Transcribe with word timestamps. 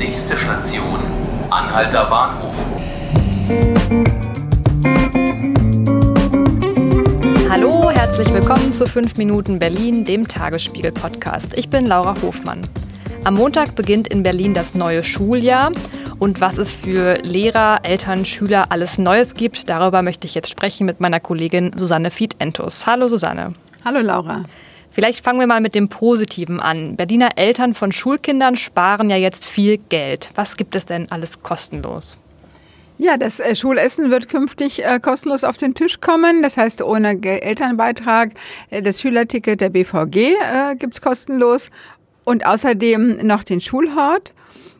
Nächste 0.00 0.34
Station, 0.34 0.98
Anhalter 1.50 2.06
Bahnhof. 2.06 2.54
Hallo, 7.50 7.90
herzlich 7.90 8.32
willkommen 8.32 8.72
zu 8.72 8.86
5 8.86 9.18
Minuten 9.18 9.58
Berlin, 9.58 10.04
dem 10.06 10.26
Tagesspiegel-Podcast. 10.26 11.48
Ich 11.58 11.68
bin 11.68 11.84
Laura 11.84 12.14
Hofmann. 12.22 12.62
Am 13.24 13.34
Montag 13.34 13.74
beginnt 13.74 14.08
in 14.08 14.22
Berlin 14.22 14.54
das 14.54 14.74
neue 14.74 15.04
Schuljahr. 15.04 15.70
Und 16.18 16.40
was 16.40 16.56
es 16.56 16.72
für 16.72 17.18
Lehrer, 17.18 17.80
Eltern, 17.82 18.24
Schüler 18.24 18.72
alles 18.72 18.96
Neues 18.96 19.34
gibt, 19.34 19.68
darüber 19.68 20.00
möchte 20.00 20.26
ich 20.26 20.34
jetzt 20.34 20.48
sprechen 20.48 20.86
mit 20.86 21.00
meiner 21.00 21.20
Kollegin 21.20 21.72
Susanne 21.76 22.10
Fied-Entus. 22.10 22.86
Hallo 22.86 23.06
Susanne. 23.06 23.52
Hallo 23.84 24.00
Laura. 24.00 24.44
Vielleicht 24.90 25.24
fangen 25.24 25.38
wir 25.38 25.46
mal 25.46 25.60
mit 25.60 25.74
dem 25.74 25.88
Positiven 25.88 26.60
an. 26.60 26.96
Berliner 26.96 27.30
Eltern 27.36 27.74
von 27.74 27.92
Schulkindern 27.92 28.56
sparen 28.56 29.08
ja 29.08 29.16
jetzt 29.16 29.44
viel 29.44 29.78
Geld. 29.78 30.30
Was 30.34 30.56
gibt 30.56 30.74
es 30.74 30.84
denn 30.84 31.10
alles 31.10 31.42
kostenlos? 31.42 32.18
Ja, 32.98 33.16
das 33.16 33.40
äh, 33.40 33.56
Schulessen 33.56 34.10
wird 34.10 34.28
künftig 34.28 34.84
äh, 34.84 35.00
kostenlos 35.00 35.42
auf 35.42 35.56
den 35.56 35.74
Tisch 35.74 36.00
kommen. 36.00 36.42
Das 36.42 36.58
heißt, 36.58 36.82
ohne 36.82 37.16
Ge 37.16 37.38
Elternbeitrag. 37.38 38.32
Äh, 38.68 38.82
das 38.82 39.00
Schülerticket 39.00 39.60
der 39.62 39.70
BVG 39.70 40.16
äh, 40.16 40.76
gibt's 40.76 41.00
kostenlos. 41.00 41.70
Und 42.24 42.46
außerdem 42.46 43.26
noch 43.26 43.44
den 43.44 43.60
Schulhort. 43.60 44.34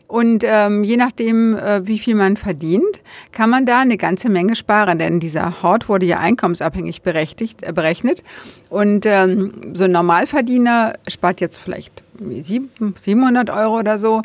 Und 0.07 0.43
ähm, 0.45 0.83
je 0.83 0.97
nachdem, 0.97 1.55
äh, 1.55 1.87
wie 1.87 1.97
viel 1.97 2.15
man 2.15 2.35
verdient, 2.35 3.01
kann 3.31 3.49
man 3.49 3.65
da 3.65 3.79
eine 3.79 3.95
ganze 3.95 4.27
Menge 4.27 4.57
sparen. 4.57 4.99
Denn 4.99 5.21
dieser 5.21 5.63
Hort 5.63 5.87
wurde 5.87 6.05
ja 6.05 6.19
einkommensabhängig 6.19 7.01
berechtigt, 7.01 7.63
äh, 7.63 7.71
berechnet. 7.71 8.21
Und 8.69 9.05
ähm, 9.05 9.71
so 9.73 9.85
ein 9.85 9.91
Normalverdiener 9.91 10.95
spart 11.07 11.39
jetzt 11.39 11.57
vielleicht 11.57 12.03
700 12.21 13.49
Euro 13.49 13.79
oder 13.79 13.97
so. 13.97 14.21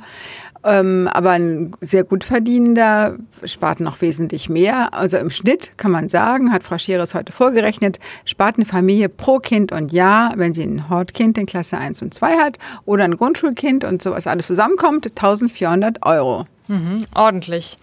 Ähm, 0.65 1.09
aber 1.13 1.31
ein 1.31 1.73
sehr 1.81 2.03
gut 2.03 2.25
verdienender 2.25 3.17
spart 3.45 3.79
noch 3.79 4.01
wesentlich 4.01 4.49
mehr. 4.49 4.93
Also 4.93 5.17
im 5.17 5.31
Schnitt 5.31 5.79
kann 5.79 5.93
man 5.93 6.09
sagen, 6.09 6.53
hat 6.53 6.65
Frau 6.65 6.77
Scheres 6.77 7.15
heute 7.15 7.33
vorgerechnet, 7.33 8.01
spart 8.25 8.57
eine 8.57 8.67
Familie 8.67 9.09
pro 9.09 9.39
Kind 9.39 9.71
und 9.71 9.93
Jahr, 9.93 10.33
wenn 10.37 10.55
sie 10.55 10.65
ein 10.65 10.89
Hortkind 10.91 11.39
in 11.39 11.47
Klasse 11.47 11.79
1 11.79 12.03
und 12.03 12.15
2 12.15 12.39
hat 12.39 12.59
oder 12.85 13.05
ein 13.05 13.17
Grundschulkind 13.17 13.85
und 13.85 14.03
sowas 14.03 14.27
alles 14.27 14.49
zusammenkommt, 14.49 15.07
1400 15.07 16.05
Euro. 16.05 16.47
Mhm, 16.67 16.99
ordentlich. 17.15 17.79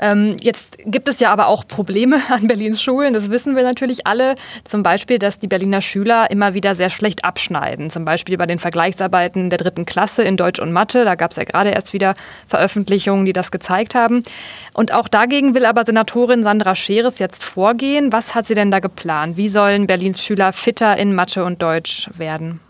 Ähm, 0.00 0.36
jetzt 0.40 0.78
gibt 0.86 1.08
es 1.08 1.20
ja 1.20 1.30
aber 1.30 1.46
auch 1.46 1.68
Probleme 1.68 2.20
an 2.30 2.46
Berlins 2.46 2.82
Schulen, 2.82 3.12
das 3.12 3.30
wissen 3.30 3.54
wir 3.54 3.62
natürlich 3.62 4.06
alle. 4.06 4.34
Zum 4.64 4.82
Beispiel, 4.82 5.18
dass 5.18 5.38
die 5.38 5.46
Berliner 5.46 5.82
Schüler 5.82 6.30
immer 6.30 6.54
wieder 6.54 6.74
sehr 6.74 6.90
schlecht 6.90 7.24
abschneiden. 7.24 7.90
Zum 7.90 8.04
Beispiel 8.04 8.36
bei 8.38 8.46
den 8.46 8.58
Vergleichsarbeiten 8.58 9.50
der 9.50 9.58
dritten 9.58 9.84
Klasse 9.84 10.22
in 10.22 10.36
Deutsch 10.36 10.58
und 10.58 10.72
Mathe. 10.72 11.04
Da 11.04 11.14
gab 11.14 11.32
es 11.32 11.36
ja 11.36 11.44
gerade 11.44 11.70
erst 11.70 11.92
wieder 11.92 12.14
Veröffentlichungen, 12.46 13.26
die 13.26 13.32
das 13.32 13.50
gezeigt 13.50 13.94
haben. 13.94 14.22
Und 14.72 14.92
auch 14.92 15.08
dagegen 15.08 15.54
will 15.54 15.66
aber 15.66 15.84
Senatorin 15.84 16.42
Sandra 16.42 16.74
Scheres 16.74 17.18
jetzt 17.18 17.44
vorgehen. 17.44 18.12
Was 18.12 18.34
hat 18.34 18.46
sie 18.46 18.54
denn 18.54 18.70
da 18.70 18.80
geplant? 18.80 19.36
Wie 19.36 19.48
sollen 19.48 19.86
Berlins 19.86 20.24
Schüler 20.24 20.52
fitter 20.52 20.96
in 20.96 21.14
Mathe 21.14 21.44
und 21.44 21.60
Deutsch 21.60 22.08
werden? 22.16 22.60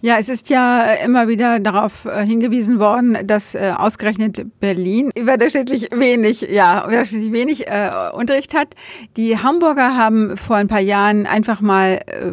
Ja, 0.00 0.16
es 0.18 0.28
ist 0.28 0.48
ja 0.48 0.84
äh, 0.84 1.04
immer 1.04 1.26
wieder 1.26 1.58
darauf 1.58 2.04
äh, 2.04 2.24
hingewiesen 2.24 2.78
worden, 2.78 3.18
dass 3.26 3.56
äh, 3.56 3.72
ausgerechnet 3.76 4.60
Berlin 4.60 5.10
überdurchschnittlich 5.16 5.88
wenig, 5.92 6.42
ja, 6.42 6.84
überdurchschnittlich 6.84 7.32
wenig 7.32 7.66
äh, 7.66 7.90
Unterricht 8.12 8.54
hat. 8.54 8.74
Die 9.16 9.38
Hamburger 9.38 9.96
haben 9.96 10.36
vor 10.36 10.54
ein 10.54 10.68
paar 10.68 10.80
Jahren 10.80 11.26
einfach 11.26 11.60
mal 11.60 12.00
äh, 12.06 12.30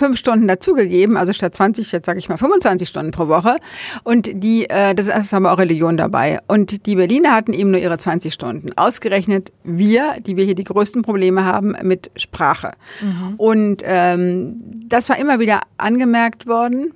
fünf 0.00 0.18
Stunden 0.18 0.48
dazugegeben, 0.48 1.16
also 1.16 1.32
statt 1.32 1.54
20, 1.54 1.92
jetzt 1.92 2.06
sage 2.06 2.18
ich 2.18 2.28
mal 2.28 2.38
25 2.38 2.88
Stunden 2.88 3.12
pro 3.12 3.28
Woche. 3.28 3.56
Und 4.02 4.30
die, 4.32 4.68
äh, 4.68 4.94
das 4.94 5.08
ist 5.08 5.34
aber 5.34 5.52
auch 5.52 5.58
Religion 5.58 5.96
dabei. 5.96 6.40
Und 6.48 6.86
die 6.86 6.96
Berliner 6.96 7.32
hatten 7.32 7.52
eben 7.52 7.70
nur 7.70 7.80
ihre 7.80 7.98
20 7.98 8.32
Stunden. 8.32 8.72
Ausgerechnet 8.76 9.52
wir, 9.62 10.16
die 10.26 10.36
wir 10.36 10.44
hier 10.44 10.54
die 10.54 10.64
größten 10.64 11.02
Probleme 11.02 11.44
haben 11.44 11.76
mit 11.82 12.10
Sprache. 12.16 12.72
Mhm. 13.02 13.34
Und 13.36 13.82
ähm, 13.84 14.56
das 14.86 15.08
war 15.08 15.18
immer 15.18 15.38
wieder 15.38 15.60
angemerkt 15.76 16.46
worden. 16.46 16.94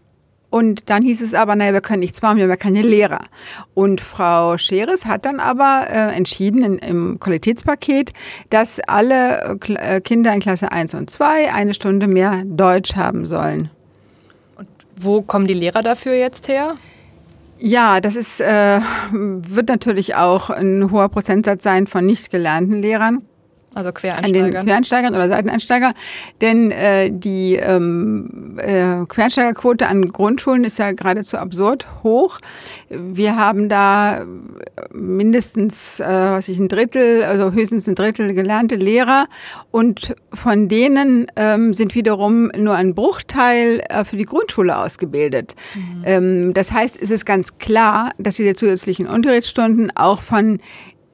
Und 0.54 0.88
dann 0.88 1.02
hieß 1.02 1.20
es 1.20 1.34
aber, 1.34 1.56
naja, 1.56 1.72
wir 1.72 1.80
können 1.80 1.98
nichts 1.98 2.22
machen, 2.22 2.36
wir 2.36 2.44
haben 2.44 2.50
ja 2.50 2.56
keine 2.56 2.82
Lehrer. 2.82 3.24
Und 3.74 4.00
Frau 4.00 4.56
Scheres 4.56 5.04
hat 5.04 5.24
dann 5.24 5.40
aber 5.40 5.86
äh, 5.90 6.14
entschieden 6.14 6.62
in, 6.62 6.78
im 6.78 7.18
Qualitätspaket, 7.18 8.12
dass 8.50 8.78
alle 8.78 9.58
äh, 9.66 10.00
Kinder 10.00 10.32
in 10.32 10.38
Klasse 10.38 10.70
1 10.70 10.94
und 10.94 11.10
2 11.10 11.52
eine 11.52 11.74
Stunde 11.74 12.06
mehr 12.06 12.44
Deutsch 12.46 12.94
haben 12.94 13.26
sollen. 13.26 13.68
Und 14.56 14.68
wo 14.94 15.22
kommen 15.22 15.48
die 15.48 15.54
Lehrer 15.54 15.82
dafür 15.82 16.14
jetzt 16.14 16.46
her? 16.46 16.76
Ja, 17.58 18.00
das 18.00 18.14
ist, 18.14 18.40
äh, 18.40 18.78
wird 19.10 19.68
natürlich 19.68 20.14
auch 20.14 20.50
ein 20.50 20.88
hoher 20.92 21.08
Prozentsatz 21.08 21.64
sein 21.64 21.88
von 21.88 22.06
nicht 22.06 22.30
gelernten 22.30 22.80
Lehrern. 22.80 23.22
Also 23.74 23.92
Quereinsteigern. 23.92 24.44
An 24.44 24.52
den 24.52 24.64
Quereinsteigern 24.64 25.14
oder 25.14 25.28
Seiteneinsteiger. 25.28 25.92
Denn 26.40 26.70
äh, 26.70 27.10
die 27.10 27.56
ähm, 27.56 28.58
äh, 28.58 29.04
Quereinsteigerquote 29.06 29.86
an 29.86 30.08
Grundschulen 30.08 30.64
ist 30.64 30.78
ja 30.78 30.92
geradezu 30.92 31.38
absurd 31.38 31.86
hoch. 32.02 32.38
Wir 32.88 33.36
haben 33.36 33.68
da 33.68 34.24
mindestens, 34.92 36.00
äh, 36.00 36.06
was 36.06 36.48
ich, 36.48 36.58
ein 36.58 36.68
Drittel, 36.68 37.24
also 37.24 37.52
höchstens 37.52 37.88
ein 37.88 37.94
Drittel 37.94 38.34
gelernte 38.34 38.76
Lehrer. 38.76 39.26
Und 39.70 40.14
von 40.32 40.68
denen 40.68 41.26
ähm, 41.36 41.74
sind 41.74 41.94
wiederum 41.94 42.50
nur 42.56 42.74
ein 42.74 42.94
Bruchteil 42.94 43.82
äh, 43.88 44.04
für 44.04 44.16
die 44.16 44.26
Grundschule 44.26 44.76
ausgebildet. 44.78 45.54
Mhm. 45.74 46.02
Ähm, 46.04 46.54
das 46.54 46.72
heißt, 46.72 47.00
es 47.00 47.10
ist 47.10 47.24
ganz 47.24 47.58
klar, 47.58 48.10
dass 48.18 48.36
diese 48.36 48.54
zusätzlichen 48.54 49.06
Unterrichtsstunden 49.06 49.90
auch 49.96 50.22
von 50.22 50.58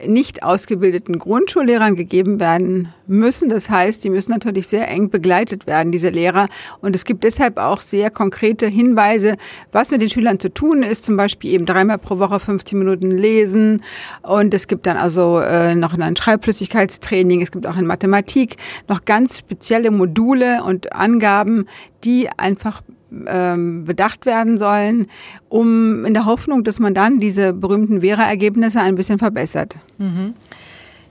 nicht 0.06 0.42
ausgebildeten 0.42 1.18
Grundschullehrern 1.18 1.96
gegeben 1.96 2.40
werden 2.40 2.92
müssen. 3.06 3.48
Das 3.48 3.70
heißt, 3.70 4.02
die 4.04 4.10
müssen 4.10 4.30
natürlich 4.30 4.68
sehr 4.68 4.88
eng 4.88 5.10
begleitet 5.10 5.66
werden, 5.66 5.92
diese 5.92 6.10
Lehrer. 6.10 6.48
Und 6.80 6.94
es 6.94 7.04
gibt 7.04 7.24
deshalb 7.24 7.58
auch 7.58 7.80
sehr 7.80 8.10
konkrete 8.10 8.66
Hinweise, 8.66 9.36
was 9.72 9.90
mit 9.90 10.00
den 10.00 10.08
Schülern 10.08 10.38
zu 10.38 10.52
tun 10.52 10.82
ist. 10.82 11.04
Zum 11.04 11.16
Beispiel 11.16 11.52
eben 11.52 11.66
dreimal 11.66 11.98
pro 11.98 12.18
Woche 12.18 12.40
15 12.40 12.78
Minuten 12.78 13.10
lesen. 13.10 13.82
Und 14.22 14.54
es 14.54 14.68
gibt 14.68 14.86
dann 14.86 14.96
also 14.96 15.40
äh, 15.40 15.74
noch 15.74 15.98
ein 15.98 16.16
Schreibflüssigkeitstraining. 16.16 17.42
Es 17.42 17.50
gibt 17.50 17.66
auch 17.66 17.76
in 17.76 17.86
Mathematik 17.86 18.56
noch 18.88 19.04
ganz 19.04 19.38
spezielle 19.38 19.90
Module 19.90 20.62
und 20.64 20.92
Angaben, 20.92 21.66
die 22.04 22.28
einfach 22.36 22.82
ähm, 23.26 23.84
bedacht 23.84 24.26
werden 24.26 24.58
sollen, 24.58 25.06
um 25.48 26.04
in 26.04 26.14
der 26.14 26.26
Hoffnung, 26.26 26.64
dass 26.64 26.78
man 26.78 26.94
dann 26.94 27.20
diese 27.20 27.52
berühmten 27.52 28.00
Vera-Ergebnisse 28.00 28.80
ein 28.80 28.94
bisschen 28.94 29.18
verbessert. 29.18 29.76
Mhm. 29.98 30.34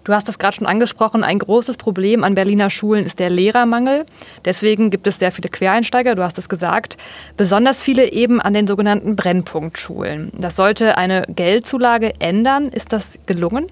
Du 0.09 0.13
hast 0.15 0.27
das 0.27 0.39
gerade 0.39 0.55
schon 0.55 0.65
angesprochen, 0.65 1.23
ein 1.23 1.37
großes 1.37 1.77
Problem 1.77 2.23
an 2.23 2.33
Berliner 2.33 2.69
Schulen 2.69 3.05
ist 3.05 3.19
der 3.19 3.29
Lehrermangel. 3.29 4.05
Deswegen 4.45 4.89
gibt 4.89 5.05
es 5.05 5.19
sehr 5.19 5.31
viele 5.31 5.49
Quereinsteiger, 5.49 6.15
du 6.15 6.23
hast 6.23 6.37
es 6.37 6.49
gesagt, 6.49 6.97
besonders 7.37 7.83
viele 7.83 8.11
eben 8.11 8.41
an 8.41 8.53
den 8.53 8.65
sogenannten 8.65 9.15
Brennpunktschulen. 9.15 10.31
Das 10.35 10.55
sollte 10.55 10.97
eine 10.97 11.25
Geldzulage 11.27 12.13
ändern. 12.19 12.69
Ist 12.69 12.91
das 12.91 13.19
gelungen? 13.25 13.67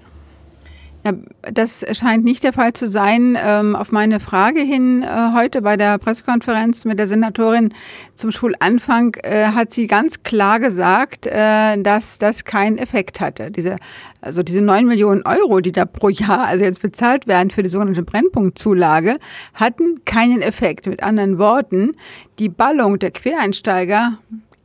Das 1.40 1.84
scheint 1.92 2.24
nicht 2.24 2.42
der 2.42 2.52
Fall 2.52 2.72
zu 2.72 2.88
sein. 2.88 3.36
Ähm, 3.40 3.76
auf 3.76 3.92
meine 3.92 4.20
Frage 4.20 4.60
hin 4.60 5.02
äh, 5.02 5.32
heute 5.34 5.62
bei 5.62 5.76
der 5.76 5.98
Pressekonferenz 5.98 6.84
mit 6.84 6.98
der 6.98 7.06
Senatorin 7.06 7.72
zum 8.14 8.32
Schulanfang 8.32 9.16
äh, 9.22 9.46
hat 9.46 9.72
sie 9.72 9.86
ganz 9.86 10.22
klar 10.22 10.60
gesagt, 10.60 11.26
äh, 11.26 11.80
dass 11.82 12.18
das 12.18 12.44
keinen 12.44 12.78
Effekt 12.78 13.20
hatte. 13.20 13.50
Diese, 13.50 13.76
also 14.20 14.42
diese 14.42 14.60
neun 14.60 14.86
Millionen 14.86 15.22
Euro, 15.22 15.60
die 15.60 15.72
da 15.72 15.84
pro 15.84 16.08
Jahr 16.08 16.46
also 16.46 16.64
jetzt 16.64 16.82
bezahlt 16.82 17.26
werden 17.26 17.50
für 17.50 17.62
die 17.62 17.68
sogenannte 17.68 18.02
Brennpunktzulage, 18.02 19.18
hatten 19.54 20.04
keinen 20.04 20.42
Effekt. 20.42 20.86
Mit 20.86 21.02
anderen 21.02 21.38
Worten, 21.38 21.96
die 22.38 22.48
Ballung 22.48 22.98
der 22.98 23.10
Quereinsteiger 23.10 24.18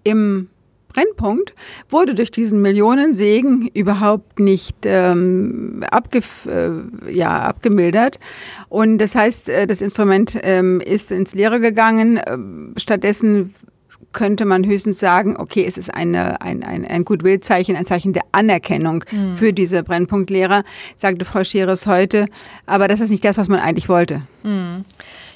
im 0.04 0.50
Brennpunkt 0.94 1.54
wurde 1.90 2.16
durch 2.16 2.32
diesen 2.32 2.62
Millionensegen 2.62 3.70
überhaupt 3.74 4.40
nicht 4.40 4.78
ähm, 4.86 5.84
abge, 5.90 6.22
äh, 6.48 7.12
ja, 7.12 7.42
abgemildert. 7.42 8.20
Und 8.70 9.00
das 9.00 9.16
heißt, 9.16 9.50
äh, 9.50 9.68
das 9.68 9.82
Instrument 9.82 10.40
ähm, 10.44 10.80
ist 10.82 11.12
ins 11.12 11.34
Leere 11.36 11.60
gegangen. 11.60 12.20
Ähm, 12.26 12.74
stattdessen 12.78 13.54
könnte 14.14 14.46
man 14.46 14.66
höchstens 14.66 15.00
sagen, 15.00 15.36
okay, 15.38 15.66
es 15.68 15.78
ist 15.78 15.94
eine, 15.94 16.40
ein, 16.42 16.64
ein, 16.64 16.86
ein 16.86 17.04
Goodwill-Zeichen, 17.04 17.76
ein 17.76 17.86
Zeichen 17.86 18.14
der 18.14 18.24
Anerkennung 18.32 19.04
mhm. 19.12 19.36
für 19.36 19.52
diese 19.52 19.84
Brennpunktlehrer, 19.84 20.64
sagte 20.96 21.26
Frau 21.26 21.44
Scheres 21.44 21.88
heute. 21.88 22.28
Aber 22.66 22.88
das 22.88 23.02
ist 23.02 23.10
nicht 23.10 23.26
das, 23.26 23.38
was 23.38 23.50
man 23.50 23.60
eigentlich 23.60 23.90
wollte. 23.90 24.22
Mhm. 24.44 24.86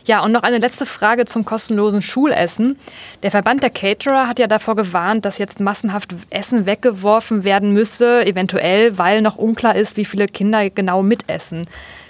Ja, 0.08 0.24
und 0.24 0.32
noch 0.32 0.44
eine 0.44 0.60
letzte 0.60 0.86
Frage 0.86 1.26
zum 1.26 1.44
kostenlosen 1.44 2.02
Schulessen. 2.02 2.80
Der 3.24 3.32
Verband 3.32 3.62
der 3.62 3.70
Caterer 3.70 4.26
hat 4.28 4.40
ja 4.40 4.48
davor 4.48 4.78
gewarnt, 4.78 5.26
dass 5.26 5.38
jetzt 5.38 5.60
massenhaft 5.60 6.16
Essen 6.30 6.66
weggeworfen 6.66 7.44
werden 7.44 7.74
müsse, 7.74 8.26
eventuell, 8.26 8.98
weil 8.98 9.22
noch 9.22 9.36
unklar 9.36 9.76
ist, 9.76 9.98
wie 9.98 10.06
viele 10.06 10.28
Kinder 10.28 10.70
genau 10.70 11.04
mitessen. 11.04 11.68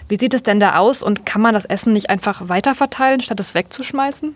Wie 0.10 0.20
sieht 0.20 0.36
es 0.36 0.44
denn 0.44 0.60
da 0.60 0.76
aus 0.78 1.02
und 1.02 1.26
kann 1.26 1.42
man 1.42 1.56
das 1.56 1.66
Essen 1.66 1.92
nicht 1.92 2.12
einfach 2.12 2.48
weiterverteilen, 2.48 3.20
statt 3.20 3.40
es 3.40 3.56
wegzuschmeißen? 3.56 4.36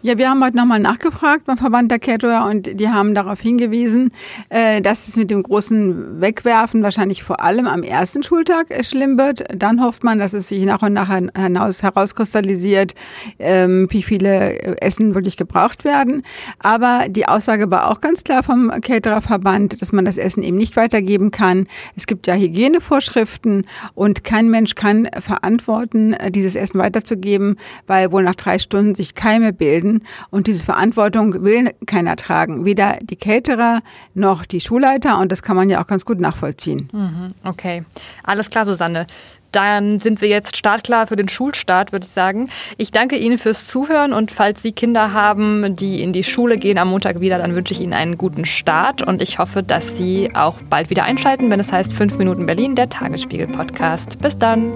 Ja, 0.00 0.16
wir 0.16 0.30
haben 0.30 0.44
heute 0.44 0.56
nochmal 0.56 0.78
nachgefragt 0.78 1.46
beim 1.46 1.58
Verband 1.58 1.90
der 1.90 1.98
Caterer 1.98 2.46
und 2.46 2.78
die 2.80 2.88
haben 2.88 3.16
darauf 3.16 3.40
hingewiesen, 3.40 4.12
äh, 4.48 4.80
dass 4.80 5.08
es 5.08 5.16
mit 5.16 5.30
dem 5.30 5.42
großen 5.42 6.20
Wegwerfen 6.20 6.84
wahrscheinlich 6.84 7.24
vor 7.24 7.40
allem 7.40 7.66
am 7.66 7.82
ersten 7.82 8.22
Schultag 8.22 8.70
äh, 8.70 8.84
schlimm 8.84 9.18
wird. 9.18 9.44
Dann 9.54 9.82
hofft 9.82 10.04
man, 10.04 10.20
dass 10.20 10.34
es 10.34 10.48
sich 10.48 10.64
nach 10.64 10.82
und 10.82 10.92
nach 10.92 11.08
hinaus 11.08 11.82
herauskristallisiert, 11.82 12.94
ähm, 13.40 13.88
wie 13.90 14.04
viele 14.04 14.58
äh, 14.58 14.76
Essen 14.80 15.16
wirklich 15.16 15.36
gebraucht 15.36 15.84
werden. 15.84 16.22
Aber 16.60 17.06
die 17.08 17.26
Aussage 17.26 17.70
war 17.70 17.90
auch 17.90 18.00
ganz 18.00 18.22
klar 18.22 18.42
vom 18.44 18.70
Catererverband, 18.80 19.82
dass 19.82 19.92
man 19.92 20.04
das 20.04 20.16
Essen 20.16 20.42
eben 20.44 20.56
nicht 20.58 20.76
weitergeben 20.76 21.32
kann. 21.32 21.66
Es 21.96 22.06
gibt 22.06 22.26
ja 22.28 22.34
Hygienevorschriften 22.34 23.66
und 23.94 24.22
kein 24.22 24.48
Mensch 24.48 24.76
kann 24.76 25.08
verantworten, 25.18 26.14
dieses 26.30 26.54
Essen 26.54 26.78
weiterzugeben, 26.78 27.56
weil 27.86 28.12
wohl 28.12 28.22
nach 28.22 28.36
drei 28.36 28.58
Stunden 28.58 28.94
sich 28.94 29.14
Keime 29.14 29.52
bilden 29.58 30.04
und 30.30 30.46
diese 30.46 30.64
Verantwortung 30.64 31.44
will 31.44 31.72
keiner 31.86 32.16
tragen, 32.16 32.64
weder 32.64 32.96
die 33.02 33.16
Caterer 33.16 33.80
noch 34.14 34.46
die 34.46 34.60
Schulleiter 34.60 35.18
und 35.18 35.32
das 35.32 35.42
kann 35.42 35.56
man 35.56 35.68
ja 35.68 35.82
auch 35.82 35.86
ganz 35.86 36.04
gut 36.04 36.20
nachvollziehen. 36.20 36.88
Mhm, 36.92 37.28
okay, 37.44 37.84
alles 38.22 38.50
klar, 38.50 38.64
Susanne. 38.64 39.06
Dann 39.52 39.98
sind 39.98 40.20
wir 40.20 40.28
jetzt 40.28 40.56
startklar 40.56 41.06
für 41.06 41.16
den 41.16 41.28
Schulstart, 41.28 41.92
würde 41.92 42.04
ich 42.04 42.12
sagen. 42.12 42.50
Ich 42.76 42.90
danke 42.90 43.16
Ihnen 43.16 43.38
fürs 43.38 43.66
Zuhören 43.66 44.12
und 44.12 44.30
falls 44.30 44.60
Sie 44.62 44.72
Kinder 44.72 45.14
haben, 45.14 45.74
die 45.74 46.02
in 46.02 46.12
die 46.12 46.24
Schule 46.24 46.58
gehen 46.58 46.76
am 46.78 46.90
Montag 46.90 47.20
wieder, 47.20 47.38
dann 47.38 47.54
wünsche 47.54 47.72
ich 47.72 47.80
Ihnen 47.80 47.94
einen 47.94 48.18
guten 48.18 48.44
Start 48.44 49.00
und 49.00 49.22
ich 49.22 49.38
hoffe, 49.38 49.62
dass 49.62 49.96
Sie 49.96 50.30
auch 50.34 50.56
bald 50.68 50.90
wieder 50.90 51.04
einschalten, 51.04 51.50
wenn 51.50 51.60
es 51.60 51.72
heißt 51.72 51.94
5 51.94 52.18
Minuten 52.18 52.44
Berlin, 52.44 52.74
der 52.74 52.90
Tagesspiegel-Podcast. 52.90 54.18
Bis 54.18 54.38
dann. 54.38 54.72